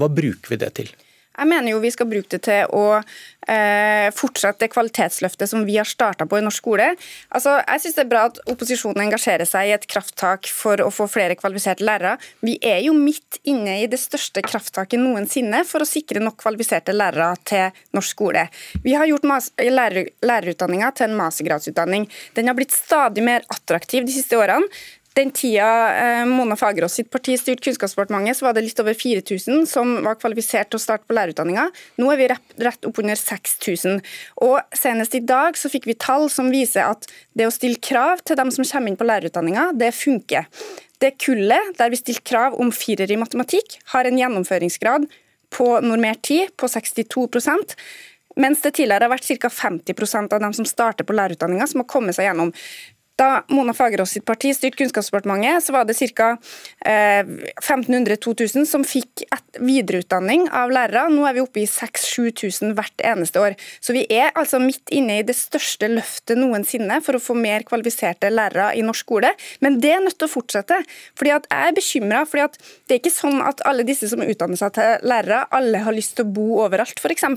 Hva 0.00 0.10
bruker 0.12 0.54
vi 0.54 0.60
det 0.60 0.74
til? 0.78 0.92
Jeg 1.40 1.48
mener 1.48 1.72
jo 1.72 1.80
vi 1.80 1.92
skal 1.92 2.08
bruke 2.10 2.28
det 2.36 2.42
til 2.44 2.68
å 2.76 3.00
eh, 3.00 4.08
fortsette 4.12 4.66
det 4.66 4.70
kvalitetsløftet 4.74 5.48
som 5.48 5.64
vi 5.64 5.78
har 5.78 5.88
starta 5.88 6.26
på 6.28 6.36
i 6.36 6.44
norsk 6.44 6.60
skole. 6.60 6.90
Altså, 7.32 7.56
jeg 7.64 7.80
synes 7.80 7.96
Det 7.96 8.04
er 8.04 8.10
bra 8.10 8.24
at 8.28 8.40
opposisjonen 8.52 9.06
engasjerer 9.06 9.48
seg 9.48 9.70
i 9.70 9.74
et 9.76 9.86
krafttak 9.88 10.50
for 10.52 10.82
å 10.84 10.90
få 10.92 11.08
flere 11.08 11.38
kvalifiserte 11.40 11.86
lærere. 11.86 12.18
Vi 12.44 12.58
er 12.60 12.82
jo 12.84 12.92
midt 12.96 13.40
inne 13.48 13.78
i 13.80 13.88
det 13.90 14.00
største 14.02 14.44
krafttaket 14.44 15.00
noensinne 15.00 15.62
for 15.68 15.80
å 15.80 15.88
sikre 15.88 16.20
nok 16.20 16.36
kvalifiserte 16.42 16.92
lærere 16.96 17.32
til 17.48 17.82
norsk 17.96 18.16
skole. 18.16 18.46
Vi 18.84 18.96
har 18.98 19.08
gjort 19.08 19.24
lærer, 19.64 20.12
lærerutdanninga 20.20 20.92
til 20.96 21.08
en 21.08 21.18
mastergradsutdanning. 21.20 22.08
Den 22.36 22.50
har 22.50 22.58
blitt 22.58 22.76
stadig 22.76 23.24
mer 23.24 23.46
attraktiv 23.48 24.04
de 24.04 24.14
siste 24.14 24.36
årene 24.36 24.68
den 25.18 25.30
tida 25.34 25.68
eh, 25.98 26.24
Mona 26.28 26.56
Fagerås 26.56 26.94
sitt 27.00 27.10
parti 27.10 27.34
styrte 27.38 27.64
Kunnskapsdepartementet, 27.66 28.38
så 28.38 28.46
var 28.46 28.54
det 28.54 28.62
litt 28.66 28.82
over 28.82 28.94
4000 28.94 29.64
som 29.68 29.96
var 30.04 30.18
kvalifisert 30.20 30.70
til 30.70 30.78
å 30.78 30.82
starte 30.82 31.08
på 31.08 31.16
lærerutdanninga. 31.16 31.66
Nå 31.98 32.10
er 32.12 32.20
vi 32.20 32.28
rett 32.30 32.86
oppunder 32.88 33.18
6000. 33.18 33.98
Og 34.46 34.60
senest 34.76 35.16
i 35.18 35.22
dag 35.26 35.58
så 35.58 35.70
fikk 35.72 35.88
vi 35.90 35.98
tall 35.98 36.28
som 36.30 36.52
viser 36.54 36.86
at 36.86 37.10
det 37.34 37.48
å 37.48 37.54
stille 37.54 37.80
krav 37.82 38.22
til 38.22 38.38
dem 38.38 38.52
som 38.54 38.66
kommer 38.66 38.92
inn 38.92 39.00
på 39.00 39.08
lærerutdanninga, 39.08 39.70
det 39.80 39.90
funker. 39.98 40.46
Det 41.00 41.16
kullet 41.18 41.74
der 41.80 41.90
vi 41.90 41.98
stilte 41.98 42.26
krav 42.30 42.58
om 42.60 42.70
firer 42.74 43.10
i 43.10 43.18
matematikk, 43.18 43.80
har 43.94 44.06
en 44.06 44.20
gjennomføringsgrad 44.20 45.08
på 45.50 45.72
normert 45.82 46.22
tid 46.28 46.54
på 46.60 46.70
62% 46.70 47.74
mens 48.38 48.62
det 48.62 48.76
tidligere 48.76 49.08
har 49.08 49.12
vært 49.12 49.26
ca. 49.42 49.50
50% 49.50 50.34
av 50.36 50.42
dem 50.42 50.54
som 50.54 50.66
starter 50.68 51.06
på 51.06 51.16
lærerutdanninga, 51.16 51.66
som 51.66 51.82
har 51.82 51.88
kommet 51.90 52.16
seg 52.16 52.28
gjennom. 52.28 52.52
Da 53.20 53.42
Mona 53.52 53.74
Fagerås 53.76 54.14
sitt 54.14 54.24
parti 54.24 54.54
styrte 54.56 54.78
Kunnskapsdepartementet, 54.80 55.64
så 55.66 55.74
var 55.74 55.84
det 55.84 55.98
ca. 56.16 56.30
Eh, 56.88 57.20
1500-2000 57.60 58.64
som 58.64 58.84
fikk 58.86 59.26
videreutdanning 59.60 60.46
av 60.56 60.72
lærere. 60.72 61.10
Nå 61.12 61.26
er 61.28 61.36
vi 61.36 61.42
oppe 61.44 61.60
i 61.60 61.66
6000-7000 61.68 62.72
hvert 62.78 63.04
eneste 63.04 63.42
år. 63.42 63.56
Så 63.84 63.92
vi 63.92 64.06
er 64.08 64.32
altså 64.32 64.60
midt 64.62 64.88
inne 64.94 65.18
i 65.20 65.26
det 65.26 65.36
største 65.36 65.90
løftet 65.92 66.40
noensinne 66.40 67.02
for 67.04 67.18
å 67.18 67.20
få 67.20 67.36
mer 67.36 67.66
kvalifiserte 67.68 68.30
lærere 68.32 68.70
i 68.78 68.84
norsk 68.86 69.04
skole. 69.04 69.34
Men 69.60 69.76
det 69.80 69.92
er 69.92 70.00
nødt 70.04 70.16
til 70.20 70.28
å 70.28 70.32
fortsette. 70.32 70.80
Fordi 71.18 71.34
jeg 71.34 71.44
er 71.52 71.76
bekymra. 71.76 72.24
Det 72.30 72.94
er 72.94 73.02
ikke 73.02 73.12
sånn 73.12 73.40
at 73.44 73.60
alle 73.68 73.84
disse 73.84 74.08
som 74.08 74.24
utdanner 74.24 74.60
seg 74.60 74.72
til 74.78 75.08
lærere, 75.08 75.42
alle 75.56 75.84
har 75.84 75.96
lyst 75.96 76.16
til 76.16 76.28
å 76.28 76.32
bo 76.40 76.60
overalt, 76.64 77.00
f.eks. 77.00 77.28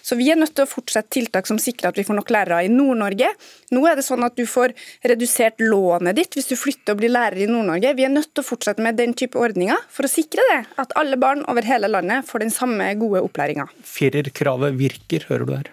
Så 0.00 0.16
vi 0.16 0.30
er 0.32 0.40
nødt 0.40 0.56
til 0.56 0.64
å 0.64 0.70
fortsette 0.70 1.12
tiltak 1.12 1.48
som 1.48 1.60
sikrer 1.60 1.92
at 1.92 2.00
vi 2.00 2.04
får 2.08 2.20
nok 2.20 2.32
lærere 2.32 2.64
i 2.64 2.72
Nord-Norge. 2.72 3.32
Nå 3.76 3.84
er 3.88 3.98
det 3.98 4.06
sånn 4.06 4.24
at 4.24 4.36
du 4.38 4.44
får 4.48 4.72
redusert 5.04 5.25
redusert 5.26 5.60
lånet 5.60 6.16
ditt 6.16 6.36
hvis 6.36 6.48
du 6.50 6.56
flytter 6.56 6.94
og 6.94 7.00
blir 7.00 7.10
lærer 7.10 7.42
i 7.42 7.48
Nord-Norge. 7.50 7.94
Vi 7.98 8.04
er 8.06 8.12
nødt 8.12 8.30
til 8.32 8.44
å 8.44 8.46
fortsette 8.46 8.82
med 8.82 8.96
den 8.96 9.14
type 9.18 9.38
ordninger 9.38 9.76
for 9.90 10.06
å 10.06 10.10
sikre 10.10 10.42
det, 10.52 10.60
at 10.78 10.94
alle 10.96 11.18
barn 11.18 11.42
over 11.50 11.66
hele 11.66 11.90
landet 11.90 12.26
får 12.28 12.44
den 12.44 12.54
samme 12.54 12.86
gode 13.00 13.24
opplæringa. 13.26 13.66
Firerkravet 13.82 14.78
virker, 14.78 15.26
hører 15.28 15.46
du 15.46 15.54
her. 15.56 15.72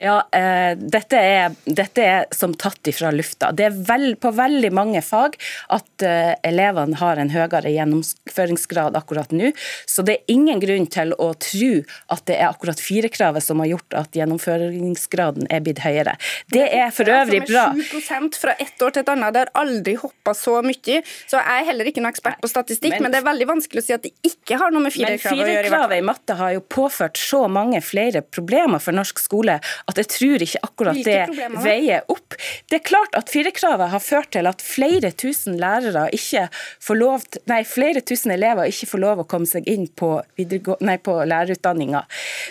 Ja, 0.00 0.28
eh, 0.32 0.72
dette, 0.78 1.18
er, 1.20 1.54
dette, 1.64 2.00
er, 2.00 2.22
som 2.32 2.54
tatt 2.56 2.88
ifra 2.88 3.10
lufta. 3.12 3.50
Det 3.52 3.66
er 3.68 3.74
vel, 3.84 4.14
på 4.16 4.30
veldig 4.32 4.70
mange 4.72 5.02
fag 5.04 5.34
at 5.76 6.04
eh, 6.06 6.32
elevene 6.48 6.96
har 6.96 7.20
en 7.20 7.28
høyere 7.28 7.68
gjennomføringsgrad 7.68 8.96
akkurat 8.96 9.34
nå. 9.36 9.50
Så 9.84 10.00
det 10.08 10.14
er 10.16 10.32
ingen 10.32 10.62
grunn 10.62 10.88
til 10.88 11.12
å 11.20 11.34
tro 11.36 11.70
at 12.16 12.24
det 12.30 12.38
er 12.38 12.48
akkurat 12.48 12.80
firekravet 12.80 13.44
som 13.44 13.60
har 13.60 13.74
gjort 13.74 13.98
at 14.00 14.16
gjennomføringsgraden 14.16 15.50
er 15.52 15.60
blitt 15.66 15.82
høyere. 15.84 16.16
Det 16.48 16.64
er 16.64 16.88
for 16.96 17.12
øvrig 17.12 17.42
bra. 17.44 17.66
Altså 17.74 18.00
med 18.00 18.32
7% 18.32 18.40
fra 18.40 18.56
ett 18.56 18.80
år 18.80 18.96
til 18.96 19.04
et 19.04 19.12
annet. 19.12 19.36
Det 19.36 19.44
har 19.44 19.52
aldri 19.66 19.96
hoppa 20.00 20.32
så 20.32 20.56
mye. 20.64 21.02
Så 21.04 21.36
jeg 21.36 21.58
er 21.58 21.68
heller 21.68 21.92
ikke 21.92 22.00
noen 22.00 22.14
ekspert 22.14 22.40
på 22.40 22.48
statistikk, 22.48 22.96
men, 22.96 23.10
men, 23.10 23.12
det 23.18 23.20
er 23.20 23.28
veldig 23.28 23.50
vanskelig 23.52 23.84
å 23.84 23.88
si 23.90 23.98
at 23.98 24.08
det 24.08 24.14
ikke 24.24 24.62
har 24.64 24.72
noe 24.72 24.88
med 24.88 24.96
firekravet 24.96 25.36
å 25.36 25.44
gjøre. 25.44 25.52
Men 25.52 25.68
firekravet 25.68 26.00
i 26.00 26.08
matte 26.08 26.40
har 26.40 26.56
jo 26.56 26.64
påført 26.72 27.20
så 27.20 27.44
mange 27.52 27.84
flere 27.84 28.24
problemer 28.24 28.80
for 28.80 28.96
norsk 28.96 29.20
skole 29.20 29.60
at 29.90 30.00
jeg 30.00 30.10
tror 30.14 30.44
ikke 30.44 30.62
akkurat 30.66 31.00
det 31.04 31.48
veier 31.64 32.06
opp. 32.12 32.36
Det 32.70 32.80
er 32.80 32.84
klart 32.86 33.16
at 33.18 33.30
firerkravet 33.32 33.90
har 33.92 34.02
ført 34.04 34.30
til 34.36 34.48
at 34.50 34.62
flere 34.64 35.12
tusen 35.12 35.58
lærere 35.60 36.06
ikke 36.16 36.46
får 36.82 37.00
lov 37.00 37.26
nei, 37.50 37.62
flere 37.68 38.02
tusen 38.06 38.34
elever 38.34 38.70
ikke 38.70 38.88
får 38.92 39.04
lov 39.04 39.24
å 39.24 39.28
komme 39.30 39.48
seg 39.50 39.66
inn 39.70 39.88
på, 39.88 40.12
nei, 40.38 40.96
på 41.02 41.16
lærerutdanninga. 41.26 42.04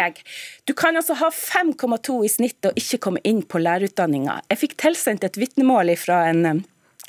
du 0.65 0.74
kan 0.74 0.98
altså 0.98 1.13
ha 1.20 1.27
5,2 1.29 2.15
i 2.25 2.29
snitt 2.32 2.65
og 2.65 2.77
ikke 2.79 3.01
komme 3.08 3.22
inn 3.27 3.44
på 3.46 3.62
lærerutdanninga. 3.62 4.39
Jeg 4.50 4.63
fikk 4.63 4.79
tilsendt 4.82 5.25
et 5.27 5.38
vitnemål 5.38 5.94
fra 6.01 6.24
en 6.32 6.63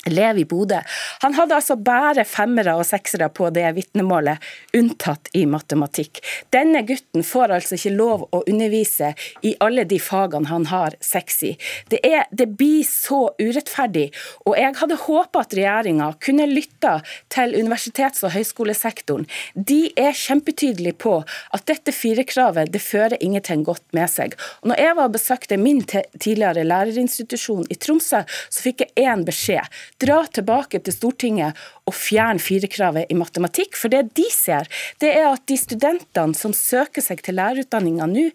elev 0.05 0.37
i 0.37 0.45
Bodø. 0.45 0.79
Han 1.19 1.33
hadde 1.33 1.55
altså 1.57 1.75
bare 1.75 2.25
femmere 2.27 2.75
og 2.77 2.85
seksere 2.87 3.29
på 3.33 3.49
det 3.55 3.65
vitnemålet, 3.75 4.43
unntatt 4.77 5.29
i 5.37 5.45
matematikk. 5.49 6.21
Denne 6.53 6.83
gutten 6.87 7.25
får 7.25 7.55
altså 7.57 7.77
ikke 7.77 7.95
lov 7.95 8.27
å 8.31 8.43
undervise 8.47 9.13
i 9.47 9.55
alle 9.63 9.87
de 9.89 9.99
fagene 10.01 10.49
han 10.51 10.67
har 10.71 10.95
seks 11.03 11.41
i. 11.47 11.53
Det, 11.91 11.99
er, 12.05 12.27
det 12.31 12.49
blir 12.59 12.85
så 12.87 13.27
urettferdig, 13.39 14.07
og 14.45 14.57
jeg 14.59 14.75
hadde 14.81 14.99
håpa 15.07 15.43
at 15.43 15.55
regjeringa 15.57 16.11
kunne 16.23 16.47
lytta 16.49 16.97
til 17.33 17.55
universitets- 17.57 18.23
og 18.27 18.33
høyskolesektoren. 18.35 19.27
De 19.55 19.81
er 19.97 20.15
kjempetydelige 20.17 20.97
på 21.03 21.17
at 21.55 21.67
dette 21.69 21.93
firekravet 21.95 22.71
det 22.73 22.83
fører 22.83 23.17
ingenting 23.23 23.65
godt 23.67 23.85
med 23.97 24.09
seg. 24.11 24.37
Og 24.61 24.71
når 24.71 24.83
jeg 24.83 24.97
var 24.97 25.09
og 25.09 25.17
besøkte 25.17 25.59
min 25.61 25.83
tidligere 25.87 26.65
lærerinstitusjon 26.67 27.67
i 27.71 27.77
Tromsø, 27.79 28.23
så 28.27 28.63
fikk 28.63 28.85
jeg 28.85 29.07
én 29.07 29.25
beskjed. 29.27 29.65
Dra 30.01 30.25
tilbake 30.33 30.79
til 30.83 30.93
Stortinget 30.93 31.55
og 31.87 31.93
fjerne 31.95 32.39
firerkravet 32.43 33.05
i 33.11 33.15
matematikk. 33.17 33.75
For 33.79 33.87
det 33.93 34.03
de 34.17 34.25
ser, 34.33 34.67
det 35.01 35.09
er 35.15 35.27
at 35.31 35.43
de 35.49 35.57
studentene 35.59 36.33
som 36.37 36.53
søker 36.55 37.01
seg 37.03 37.17
til 37.25 37.35
lærerutdanninga 37.39 38.05
nå, 38.11 38.25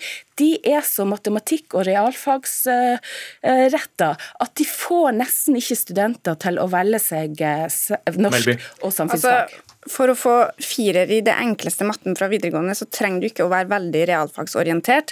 de 0.41 0.51
er 0.67 0.83
så 0.87 1.05
matematikk- 1.07 1.75
og 1.77 1.87
realfagsretta 1.87 4.11
at 4.43 4.53
de 4.59 4.65
får 4.67 5.13
nesten 5.19 5.57
ikke 5.61 5.77
studenter 5.79 6.35
til 6.41 6.59
å 6.59 6.67
velge 6.73 6.99
seg 7.03 7.41
eh, 7.45 7.69
norsk 8.17 8.49
og 8.81 8.93
samfunnsfag. 8.95 9.43
Altså, 9.43 9.59
for 9.91 10.07
å 10.13 10.19
få 10.19 10.37
firer 10.63 11.11
i 11.11 11.21
det 11.27 11.35
enkleste 11.35 11.85
matten 11.87 12.17
fra 12.19 12.29
videregående, 12.31 12.75
så 12.79 12.87
trenger 12.87 13.21
du 13.21 13.27
ikke 13.29 13.45
å 13.47 13.53
være 13.53 13.73
veldig 13.73 14.03
realfagsorientert 14.13 15.09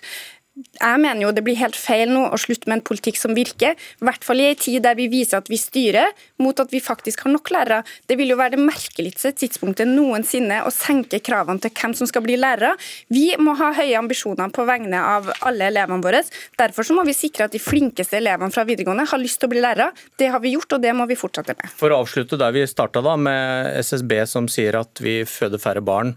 jeg 0.80 1.00
mener 1.02 1.22
jo 1.24 1.32
det 1.34 1.44
blir 1.46 1.58
helt 1.60 1.78
feil 1.78 2.10
nå 2.12 2.26
å 2.30 2.38
slutte 2.40 2.70
med 2.70 2.78
en 2.78 2.84
politikk 2.86 3.18
som 3.20 3.34
virker. 3.36 3.76
I 3.76 4.06
hvert 4.06 4.24
fall 4.26 4.42
i 4.42 4.48
en 4.50 4.60
tid 4.60 4.82
der 4.84 4.96
vi 4.98 5.08
viser 5.12 5.40
at 5.40 5.50
vi 5.50 5.58
styrer 5.60 6.14
mot 6.42 6.60
at 6.62 6.72
vi 6.72 6.82
faktisk 6.82 7.24
har 7.26 7.34
nok 7.34 7.52
lærere. 7.54 7.82
Det 8.08 8.16
vil 8.20 8.32
jo 8.32 8.38
være 8.40 8.56
det 8.56 8.64
merkeligste 8.64 9.32
tidspunktet 9.36 9.88
noensinne 9.90 10.62
å 10.66 10.72
senke 10.74 11.22
kravene 11.24 11.62
til 11.62 11.74
hvem 11.74 11.96
som 11.98 12.08
skal 12.10 12.24
bli 12.26 12.38
lærere. 12.40 12.74
Vi 13.12 13.28
må 13.40 13.56
ha 13.60 13.72
høye 13.76 13.98
ambisjoner 13.98 14.52
på 14.54 14.66
vegne 14.68 15.02
av 15.16 15.30
alle 15.46 15.70
elevene 15.70 16.04
våre. 16.04 16.22
Derfor 16.60 16.86
så 16.86 16.96
må 16.96 17.04
vi 17.08 17.16
sikre 17.16 17.48
at 17.48 17.56
de 17.56 17.62
flinkeste 17.62 18.18
elevene 18.20 18.54
fra 18.54 18.66
videregående 18.68 19.08
har 19.10 19.22
lyst 19.22 19.40
til 19.40 19.50
å 19.50 19.54
bli 19.54 19.64
lærere. 19.64 19.90
Det 20.20 20.30
har 20.32 20.42
vi 20.42 20.54
gjort, 20.56 20.76
og 20.76 20.82
det 20.84 20.94
må 20.96 21.06
vi 21.10 21.18
fortsette 21.18 21.56
med. 21.58 21.72
For 21.80 21.92
å 21.92 22.02
avslutte 22.04 22.38
der 22.40 22.54
vi 22.56 22.66
starta, 22.68 23.00
med 23.00 23.78
SSB 23.80 24.12
som 24.28 24.46
sier 24.50 24.76
at 24.78 25.00
vi 25.02 25.22
føder 25.26 25.60
færre 25.62 25.80
barn 25.84 26.12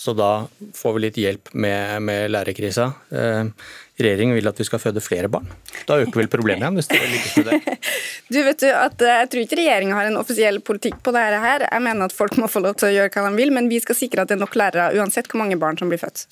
så 0.00 0.14
da 0.16 0.46
får 0.74 0.94
vi 0.96 1.00
litt 1.04 1.16
hjelp 1.20 1.50
med, 1.60 2.00
med 2.08 2.30
lærerkrisa. 2.32 2.86
Eh, 3.12 3.48
regjeringen 4.00 4.32
vil 4.38 4.48
at 4.48 4.56
vi 4.56 4.64
skal 4.64 4.80
føde 4.80 5.02
flere 5.04 5.28
barn. 5.28 5.50
Da 5.84 5.98
øker 6.00 6.22
vel 6.22 6.30
problemet 6.32 6.64
igjen, 6.64 6.78
hvis 6.78 6.88
det 6.88 7.00
lykkes 7.02 7.34
med 7.36 7.50
det. 7.50 7.76
Du 8.30 8.38
vet 8.46 8.62
du 8.62 8.68
at 8.70 9.02
eh, 9.02 9.18
Jeg 9.18 9.28
tror 9.28 9.42
ikke 9.42 9.58
regjeringa 9.58 9.98
har 9.98 10.08
en 10.08 10.16
offisiell 10.16 10.62
politikk 10.64 11.02
på 11.04 11.12
dette. 11.12 11.42
her. 11.42 11.66
Jeg 11.66 11.84
mener 11.84 12.08
at 12.08 12.16
folk 12.16 12.38
må 12.40 12.48
få 12.48 12.62
lov 12.64 12.78
til 12.80 12.88
å 12.88 12.94
gjøre 12.94 13.12
hva 13.12 13.26
de 13.28 13.42
vil, 13.42 13.52
men 13.52 13.68
vi 13.68 13.82
skal 13.84 13.98
sikre 13.98 14.24
at 14.24 14.32
det 14.32 14.38
er 14.38 14.40
nok 14.40 14.56
lærere 14.56 14.96
uansett 14.96 15.28
hvor 15.28 15.42
mange 15.42 15.60
barn 15.60 15.76
som 15.76 15.92
blir 15.92 16.00
født. 16.00 16.24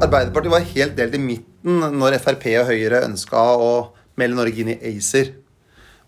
Arbeiderpartiet 0.00 0.56
var 0.56 0.70
helt 0.72 0.96
delt 0.96 1.20
i 1.20 1.20
midten 1.20 1.84
når 2.00 2.16
Frp 2.24 2.48
og 2.62 2.72
Høyre 2.72 3.04
ønska 3.10 3.44
å 3.60 3.72
melde 4.16 4.40
Norge 4.40 4.64
inn 4.64 4.72
i 4.72 4.80
ACER. 4.94 5.34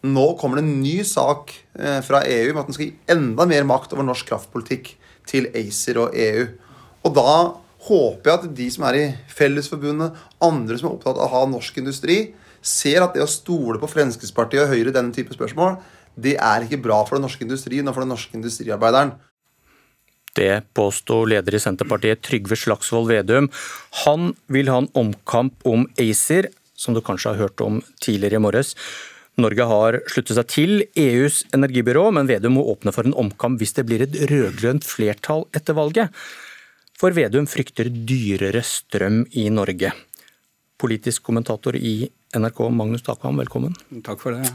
Nå 0.05 0.25
kommer 0.37 0.61
det 0.61 0.67
en 0.67 0.83
ny 0.83 0.99
sak 1.09 1.55
eh, 1.79 2.01
fra 2.05 2.21
EU 2.29 2.53
med 2.53 2.61
at 2.61 2.69
den 2.69 2.77
skal 2.77 2.89
gi 2.91 3.15
enda 3.15 3.47
mer 3.49 3.65
makt 3.69 3.95
over 3.97 4.05
norsk 4.05 4.29
kraftpolitikk 4.29 4.91
til 5.29 5.49
ACER 5.57 6.03
og 6.03 6.17
EU. 6.19 6.47
Og 7.09 7.15
da 7.17 7.37
håper 7.89 8.31
jeg 8.31 8.39
at 8.39 8.57
de 8.59 8.67
som 8.73 8.87
er 8.89 8.99
i 8.99 9.05
Fellesforbundet, 9.33 10.17
andre 10.45 10.77
som 10.81 10.91
er 10.91 10.97
opptatt 10.97 11.19
av 11.19 11.29
å 11.29 11.33
ha 11.33 11.45
norsk 11.49 11.81
industri, 11.81 12.19
ser 12.65 13.05
at 13.05 13.17
det 13.17 13.25
å 13.25 13.29
stole 13.29 13.81
på 13.81 13.91
Fremskrittspartiet 13.93 14.65
og 14.65 14.73
Høyre 14.73 14.93
i 14.93 14.97
denne 14.97 15.13
type 15.17 15.37
spørsmål, 15.37 15.79
det 16.17 16.37
er 16.37 16.65
ikke 16.65 16.83
bra 16.85 17.01
for 17.05 17.19
den 17.19 17.25
norske 17.27 17.45
industrien 17.45 17.89
og 17.89 17.97
for 17.97 18.05
den 18.05 18.13
norske 18.15 18.37
industriarbeideren. 18.39 19.15
Det 20.35 20.65
påstår 20.75 21.29
leder 21.31 21.55
i 21.55 21.63
Senterpartiet 21.63 22.23
Trygve 22.27 22.57
Slagsvold 22.59 23.11
Vedum. 23.13 23.49
Han 24.05 24.33
vil 24.51 24.71
ha 24.73 24.81
en 24.83 24.91
omkamp 24.99 25.65
om 25.69 25.87
ACER, 26.01 26.51
som 26.75 26.97
du 26.97 27.01
kanskje 27.05 27.33
har 27.33 27.45
hørt 27.47 27.63
om 27.63 27.79
tidligere 28.03 28.41
i 28.41 28.43
morges. 28.43 28.75
Norge 29.41 29.67
har 29.67 29.99
sluttet 30.07 30.37
seg 30.39 30.51
til 30.53 30.73
EUs 30.95 31.43
energibyrå, 31.57 32.07
men 32.15 32.29
Vedum 32.31 32.55
må 32.59 32.65
åpne 32.71 32.93
for 32.95 33.07
en 33.09 33.17
omkamp 33.19 33.59
hvis 33.59 33.75
det 33.75 33.87
blir 33.89 34.05
et 34.05 34.15
rød-grønt 34.31 34.87
flertall 34.87 35.49
etter 35.57 35.75
valget. 35.75 36.15
For 36.95 37.15
Vedum 37.17 37.49
frykter 37.51 37.91
dyrere 37.91 38.63
strøm 38.63 39.25
i 39.35 39.49
Norge. 39.51 39.91
Politisk 40.79 41.27
kommentator 41.27 41.75
i 41.75 42.05
NRK, 42.35 42.61
Magnus 42.71 43.03
Takvam, 43.07 43.41
velkommen. 43.43 43.75
Takk 44.07 44.23
for 44.23 44.39
det. 44.39 44.55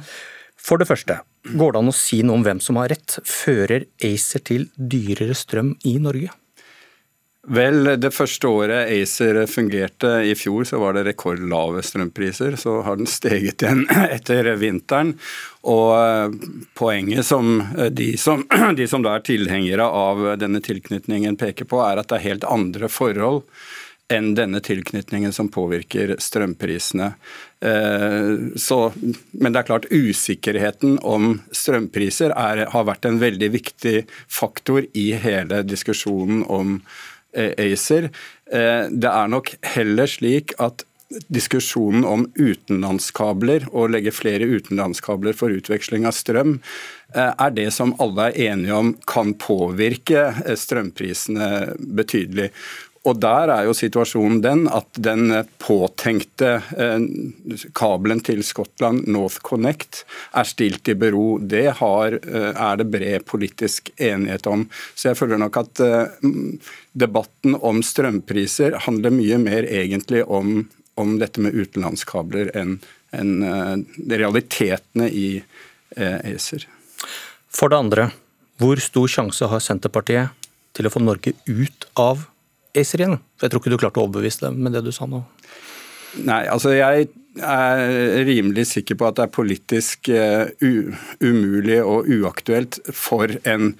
For 0.59 0.79
det 0.79 0.87
første, 0.87 1.21
går 1.59 1.75
det 1.75 1.81
an 1.81 1.91
å 1.91 1.95
si 1.95 2.21
noe 2.23 2.39
om 2.39 2.45
hvem 2.47 2.63
som 2.63 2.79
har 2.79 2.91
rett? 2.91 3.19
Fører 3.27 3.87
ACER 4.03 4.43
til 4.47 4.67
dyrere 4.75 5.35
strøm 5.35 5.73
i 5.87 5.97
Norge? 6.03 6.31
Vel, 7.47 7.85
det 7.95 8.11
første 8.11 8.49
året 8.51 8.89
ACER 8.91 9.45
fungerte 9.47 10.09
i 10.27 10.33
fjor, 10.35 10.65
så 10.67 10.79
var 10.81 10.97
det 10.97 11.05
rekordlave 11.07 11.79
strømpriser. 11.87 12.57
Så 12.59 12.81
har 12.83 12.99
den 12.99 13.07
steget 13.07 13.63
igjen 13.63 13.85
etter 14.15 14.51
vinteren. 14.59 15.13
Og 15.63 15.93
eh, 15.95 16.35
poenget 16.75 17.25
som 17.29 17.61
eh, 17.61 17.87
de 17.95 18.11
som, 18.19 18.43
de 18.79 18.87
som 18.91 19.05
da 19.05 19.15
er 19.15 19.27
tilhengere 19.27 19.87
av 19.87 20.25
denne 20.41 20.59
tilknytningen 20.65 21.39
peker 21.39 21.69
på, 21.69 21.79
er 21.85 22.01
at 22.01 22.11
det 22.11 22.19
er 22.19 22.27
helt 22.27 22.49
andre 22.49 22.91
forhold 22.91 23.45
enn 24.09 24.31
denne 24.33 24.57
tilknytningen 24.65 25.31
som 25.33 25.51
påvirker 25.53 26.15
strømprisene. 26.19 27.11
Eh, 27.61 28.31
så, 28.59 28.79
men 29.31 29.53
det 29.53 29.61
er 29.61 29.69
klart 29.69 29.87
usikkerheten 29.93 30.97
om 31.05 31.37
strømpriser 31.55 32.33
er, 32.33 32.65
har 32.73 32.89
vært 32.89 33.07
en 33.07 33.21
veldig 33.21 33.51
viktig 33.53 33.95
faktor 34.27 34.89
i 34.97 35.11
hele 35.23 35.61
diskusjonen 35.63 36.43
om 36.49 36.81
ACER. 37.33 38.09
Eh, 38.51 38.85
det 38.89 39.09
er 39.09 39.31
nok 39.31 39.53
heller 39.75 40.09
slik 40.09 40.55
at 40.59 40.85
diskusjonen 41.33 42.03
om 42.05 42.27
utenlandskabler 42.37 43.65
og 43.71 43.95
legge 43.95 44.13
flere 44.13 44.45
utenlandskabler 44.45 45.33
for 45.37 45.53
utveksling 45.53 46.05
av 46.05 46.13
strøm, 46.13 46.59
eh, 47.15 47.33
er 47.33 47.55
det 47.55 47.71
som 47.73 47.95
alle 47.99 48.29
er 48.29 48.53
enige 48.53 48.75
om 48.77 48.93
kan 49.09 49.33
påvirke 49.33 50.29
strømprisene 50.55 51.73
betydelig. 51.79 52.51
Og 53.07 53.19
Der 53.23 53.51
er 53.53 53.63
jo 53.63 53.73
situasjonen 53.75 54.41
den 54.43 54.65
at 54.67 54.97
den 54.99 55.31
påtenkte 55.61 56.49
eh, 56.75 57.05
kabelen 57.77 58.19
til 58.25 58.41
Skottland, 58.43 59.05
NorthConnect, 59.07 60.01
er 60.35 60.47
stilt 60.47 60.91
i 60.91 60.97
bero. 60.99 61.37
Det 61.39 61.77
har, 61.79 62.17
eh, 62.19 62.49
er 62.51 62.81
det 62.81 62.89
bred 62.91 63.25
politisk 63.29 63.93
enighet 63.95 64.49
om. 64.51 64.67
Så 64.95 65.09
jeg 65.09 65.19
føler 65.21 65.39
nok 65.39 65.61
at 65.61 65.83
eh, 65.85 66.33
debatten 66.91 67.55
om 67.55 67.79
strømpriser 67.85 68.75
handler 68.83 69.15
mye 69.15 69.39
mer 69.39 69.69
egentlig 69.69 70.25
om, 70.27 70.67
om 70.99 71.15
dette 71.21 71.39
med 71.43 71.55
utenlandskabler 71.55 72.55
enn 72.57 72.79
enn 73.09 73.39
realitetene 74.05 75.07
i 75.09 75.39
ACER. 75.97 76.67
For 77.49 77.73
det 77.73 77.79
andre, 77.81 78.03
hvor 78.61 78.77
stor 78.77 79.09
sjanse 79.09 79.47
har 79.49 79.63
Senterpartiet 79.65 80.35
til 80.77 80.85
å 80.85 80.91
få 80.93 81.01
Norge 81.01 81.33
ut 81.49 81.87
av 81.97 82.27
ACER 82.77 83.03
igjen? 83.03 83.17
Jeg 83.41 83.51
tror 83.51 83.61
ikke 83.63 83.73
du 83.73 83.79
klarte 83.81 84.01
å 84.01 84.05
overbevise 84.05 84.45
dem 84.45 84.59
med 84.63 84.75
det 84.75 84.83
du 84.85 84.91
sa 84.95 85.07
nå. 85.09 85.23
Nei, 86.25 86.43
altså 86.49 86.73
jeg 86.73 87.09
er 87.45 88.25
rimelig 88.27 88.65
sikker 88.71 88.97
på 88.97 89.09
at 89.09 89.19
det 89.19 89.27
er 89.27 89.35
politisk 89.35 90.09
uh, 90.09 90.49
umulig 91.21 91.79
og 91.83 92.09
uaktuelt 92.09 92.79
for 92.95 93.31
en 93.47 93.75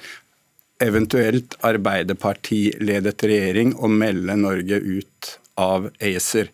eventuelt 0.80 1.58
Arbeiderparti-ledet 1.66 3.26
regjering 3.28 3.74
å 3.76 3.90
melde 3.92 4.38
Norge 4.40 4.80
ut 4.80 5.34
av 5.60 5.90
ACER. 5.98 6.54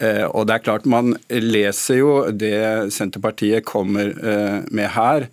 Uh, 0.00 0.26
og 0.32 0.48
det 0.48 0.56
er 0.56 0.64
klart 0.64 0.88
Man 0.88 1.14
leser 1.28 2.00
jo 2.00 2.12
det 2.32 2.90
Senterpartiet 2.96 3.68
kommer 3.68 4.14
uh, 4.16 4.58
med 4.72 4.94
her, 4.96 5.28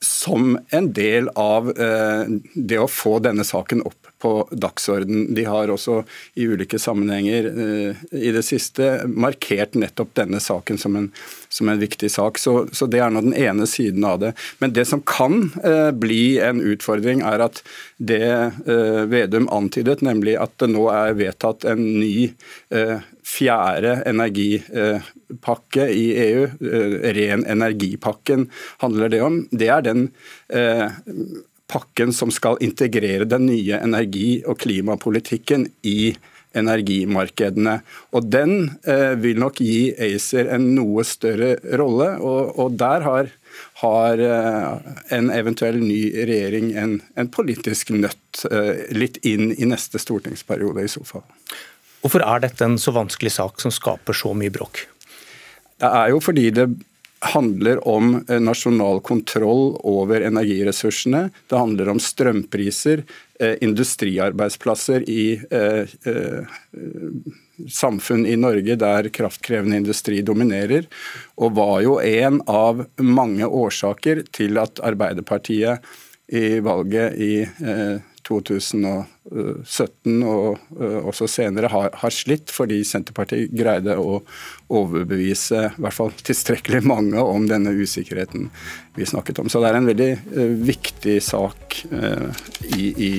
som 0.00 0.54
en 0.72 0.86
del 0.96 1.26
av 1.36 1.66
det 1.76 2.78
å 2.80 2.86
få 2.88 3.18
denne 3.20 3.44
saken 3.44 3.82
opp 3.84 3.99
på 4.20 4.48
dagsorden. 4.50 5.34
De 5.34 5.44
har 5.48 5.72
også 5.72 6.02
i 6.34 6.46
ulike 6.46 6.78
sammenhenger 6.78 7.48
eh, 7.50 8.02
i 8.20 8.32
det 8.34 8.42
siste 8.46 8.90
markert 9.08 9.76
nettopp 9.78 10.12
denne 10.18 10.40
saken 10.42 10.80
som 10.80 10.98
en, 10.98 11.08
som 11.48 11.68
en 11.68 11.80
viktig 11.80 12.10
sak. 12.12 12.38
Så, 12.38 12.66
så, 12.72 12.88
det 12.90 13.00
er 13.00 13.12
nå 13.12 13.24
den 13.24 13.36
ene 13.36 13.68
siden 13.68 14.04
av 14.06 14.20
det. 14.22 14.34
Men 14.60 14.74
det 14.76 14.86
som 14.90 15.02
kan 15.06 15.48
eh, 15.64 15.90
bli 15.96 16.38
en 16.42 16.60
utfordring, 16.60 17.24
er 17.26 17.46
at 17.48 17.62
det 17.96 18.24
eh, 18.30 19.02
Vedum 19.10 19.48
antydet, 19.52 20.04
nemlig 20.04 20.36
at 20.40 20.52
det 20.60 20.70
nå 20.74 20.86
er 20.92 21.16
vedtatt 21.18 21.64
en 21.68 21.80
ny 22.00 22.30
eh, 22.74 23.00
fjerde 23.30 24.00
energipakke 24.10 25.86
i 25.94 26.06
EU, 26.18 26.46
ren 27.14 27.44
energipakken 27.46 28.48
handler 28.82 29.12
det 29.12 29.20
om. 29.22 29.36
Det 29.54 29.68
er 29.70 29.84
den 29.86 30.08
pakken 31.70 32.12
som 32.16 32.32
skal 32.34 32.58
integrere 32.64 33.28
den 33.28 33.46
nye 33.50 33.78
energi- 33.78 34.42
og 34.46 34.58
klimapolitikken 34.62 35.68
i 35.86 36.12
energimarkedene. 36.56 37.76
Og 38.16 38.26
Den 38.30 38.54
eh, 38.82 39.14
vil 39.20 39.38
nok 39.38 39.60
gi 39.62 39.92
ACER 39.94 40.50
en 40.56 40.72
noe 40.74 41.04
større 41.06 41.54
rolle, 41.78 42.12
og, 42.18 42.58
og 42.58 42.76
der 42.80 43.06
har, 43.06 43.30
har 43.84 44.24
eh, 44.26 44.92
en 45.16 45.30
eventuell 45.34 45.78
ny 45.82 46.02
regjering 46.18 46.72
en, 46.74 46.98
en 47.14 47.30
politisk 47.30 47.94
nøtt 47.94 48.44
eh, 48.50 48.86
litt 48.96 49.20
inn 49.26 49.54
i 49.54 49.68
neste 49.70 50.02
stortingsperiode 50.02 50.86
i 50.86 50.90
så 50.90 51.04
fall. 51.06 51.26
Hvorfor 52.00 52.24
er 52.24 52.46
dette 52.46 52.64
en 52.64 52.78
så 52.80 52.94
vanskelig 52.96 53.34
sak 53.36 53.60
som 53.62 53.72
skaper 53.74 54.16
så 54.16 54.32
mye 54.34 54.52
bråk? 54.52 54.86
Det 55.80 55.88
er 55.88 56.10
jo 56.12 56.20
fordi 56.20 56.48
det 56.52 56.66
handler 57.20 57.88
om 57.88 58.24
eh, 58.28 58.40
nasjonal 58.40 59.00
kontroll 59.00 59.76
over 59.84 60.20
energiressursene. 60.20 61.30
Det 61.46 61.56
handler 61.56 61.88
om 61.92 62.00
strømpriser, 62.00 63.04
eh, 63.40 63.56
industriarbeidsplasser 63.60 65.04
i 65.10 65.40
samfunn 67.68 68.26
i 68.26 68.36
Norge 68.40 68.76
der 68.80 69.08
kraftkrevende 69.12 69.76
industri 69.82 70.22
dominerer, 70.24 70.86
og 71.36 71.56
var 71.58 71.80
jo 71.84 71.98
en 72.00 72.40
av 72.48 72.86
mange 72.96 73.44
årsaker 73.44 74.24
til 74.32 74.56
at 74.62 74.80
Arbeiderpartiet 74.80 75.84
i 76.32 76.60
valget 76.64 77.18
i 77.20 77.34
2017 78.30 80.22
og 80.22 80.58
eh, 80.78 80.98
også 81.10 81.26
senere 81.30 81.70
har, 81.72 81.90
har, 81.98 82.14
slitt, 82.14 82.52
fordi 82.54 82.80
Senterpartiet 82.86 83.52
greide 83.56 83.96
å 83.98 84.20
overbevise 84.70 85.64
i 85.70 85.82
hvert 85.82 85.96
fall 85.96 86.14
tilstrekkelig 86.14 86.84
mange 86.86 87.20
om 87.22 87.48
denne 87.50 87.74
usikkerheten 87.74 88.48
vi 88.96 89.08
snakket 89.08 89.42
om. 89.42 89.50
Så 89.50 89.62
det 89.62 89.70
er 89.70 89.80
en 89.80 89.88
veldig 89.90 90.10
uh, 90.36 90.52
viktig 90.70 91.16
sak 91.24 91.80
uh, 91.92 92.28
i, 92.76 92.90
i, 92.94 93.12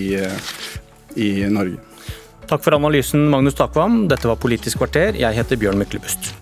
i, 1.15 1.29
Norge. 1.51 1.79
Takk 2.47 2.63
for 2.65 2.75
analysen, 2.75 3.27
Magnus 3.31 3.55
Takvam. 3.59 4.05
Dette 4.11 4.27
var 4.31 4.39
Politisk 4.41 4.81
kvarter. 4.81 5.15
Jeg 5.19 5.37
heter 5.37 5.59
Bjørn 5.59 5.79
Myklebust. 5.79 6.33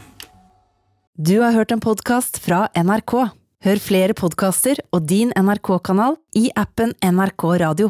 Du 1.20 1.40
har 1.44 1.54
hørt 1.54 1.74
en 1.76 1.84
podkast 1.84 2.40
fra 2.42 2.68
NRK. 2.78 3.30
Hør 3.66 3.82
flere 3.84 4.16
podkaster 4.16 4.80
og 4.96 5.04
din 5.10 5.34
NRK-kanal 5.36 6.16
i 6.40 6.48
appen 6.56 6.94
NRK 7.04 7.44
Radio. 7.60 7.90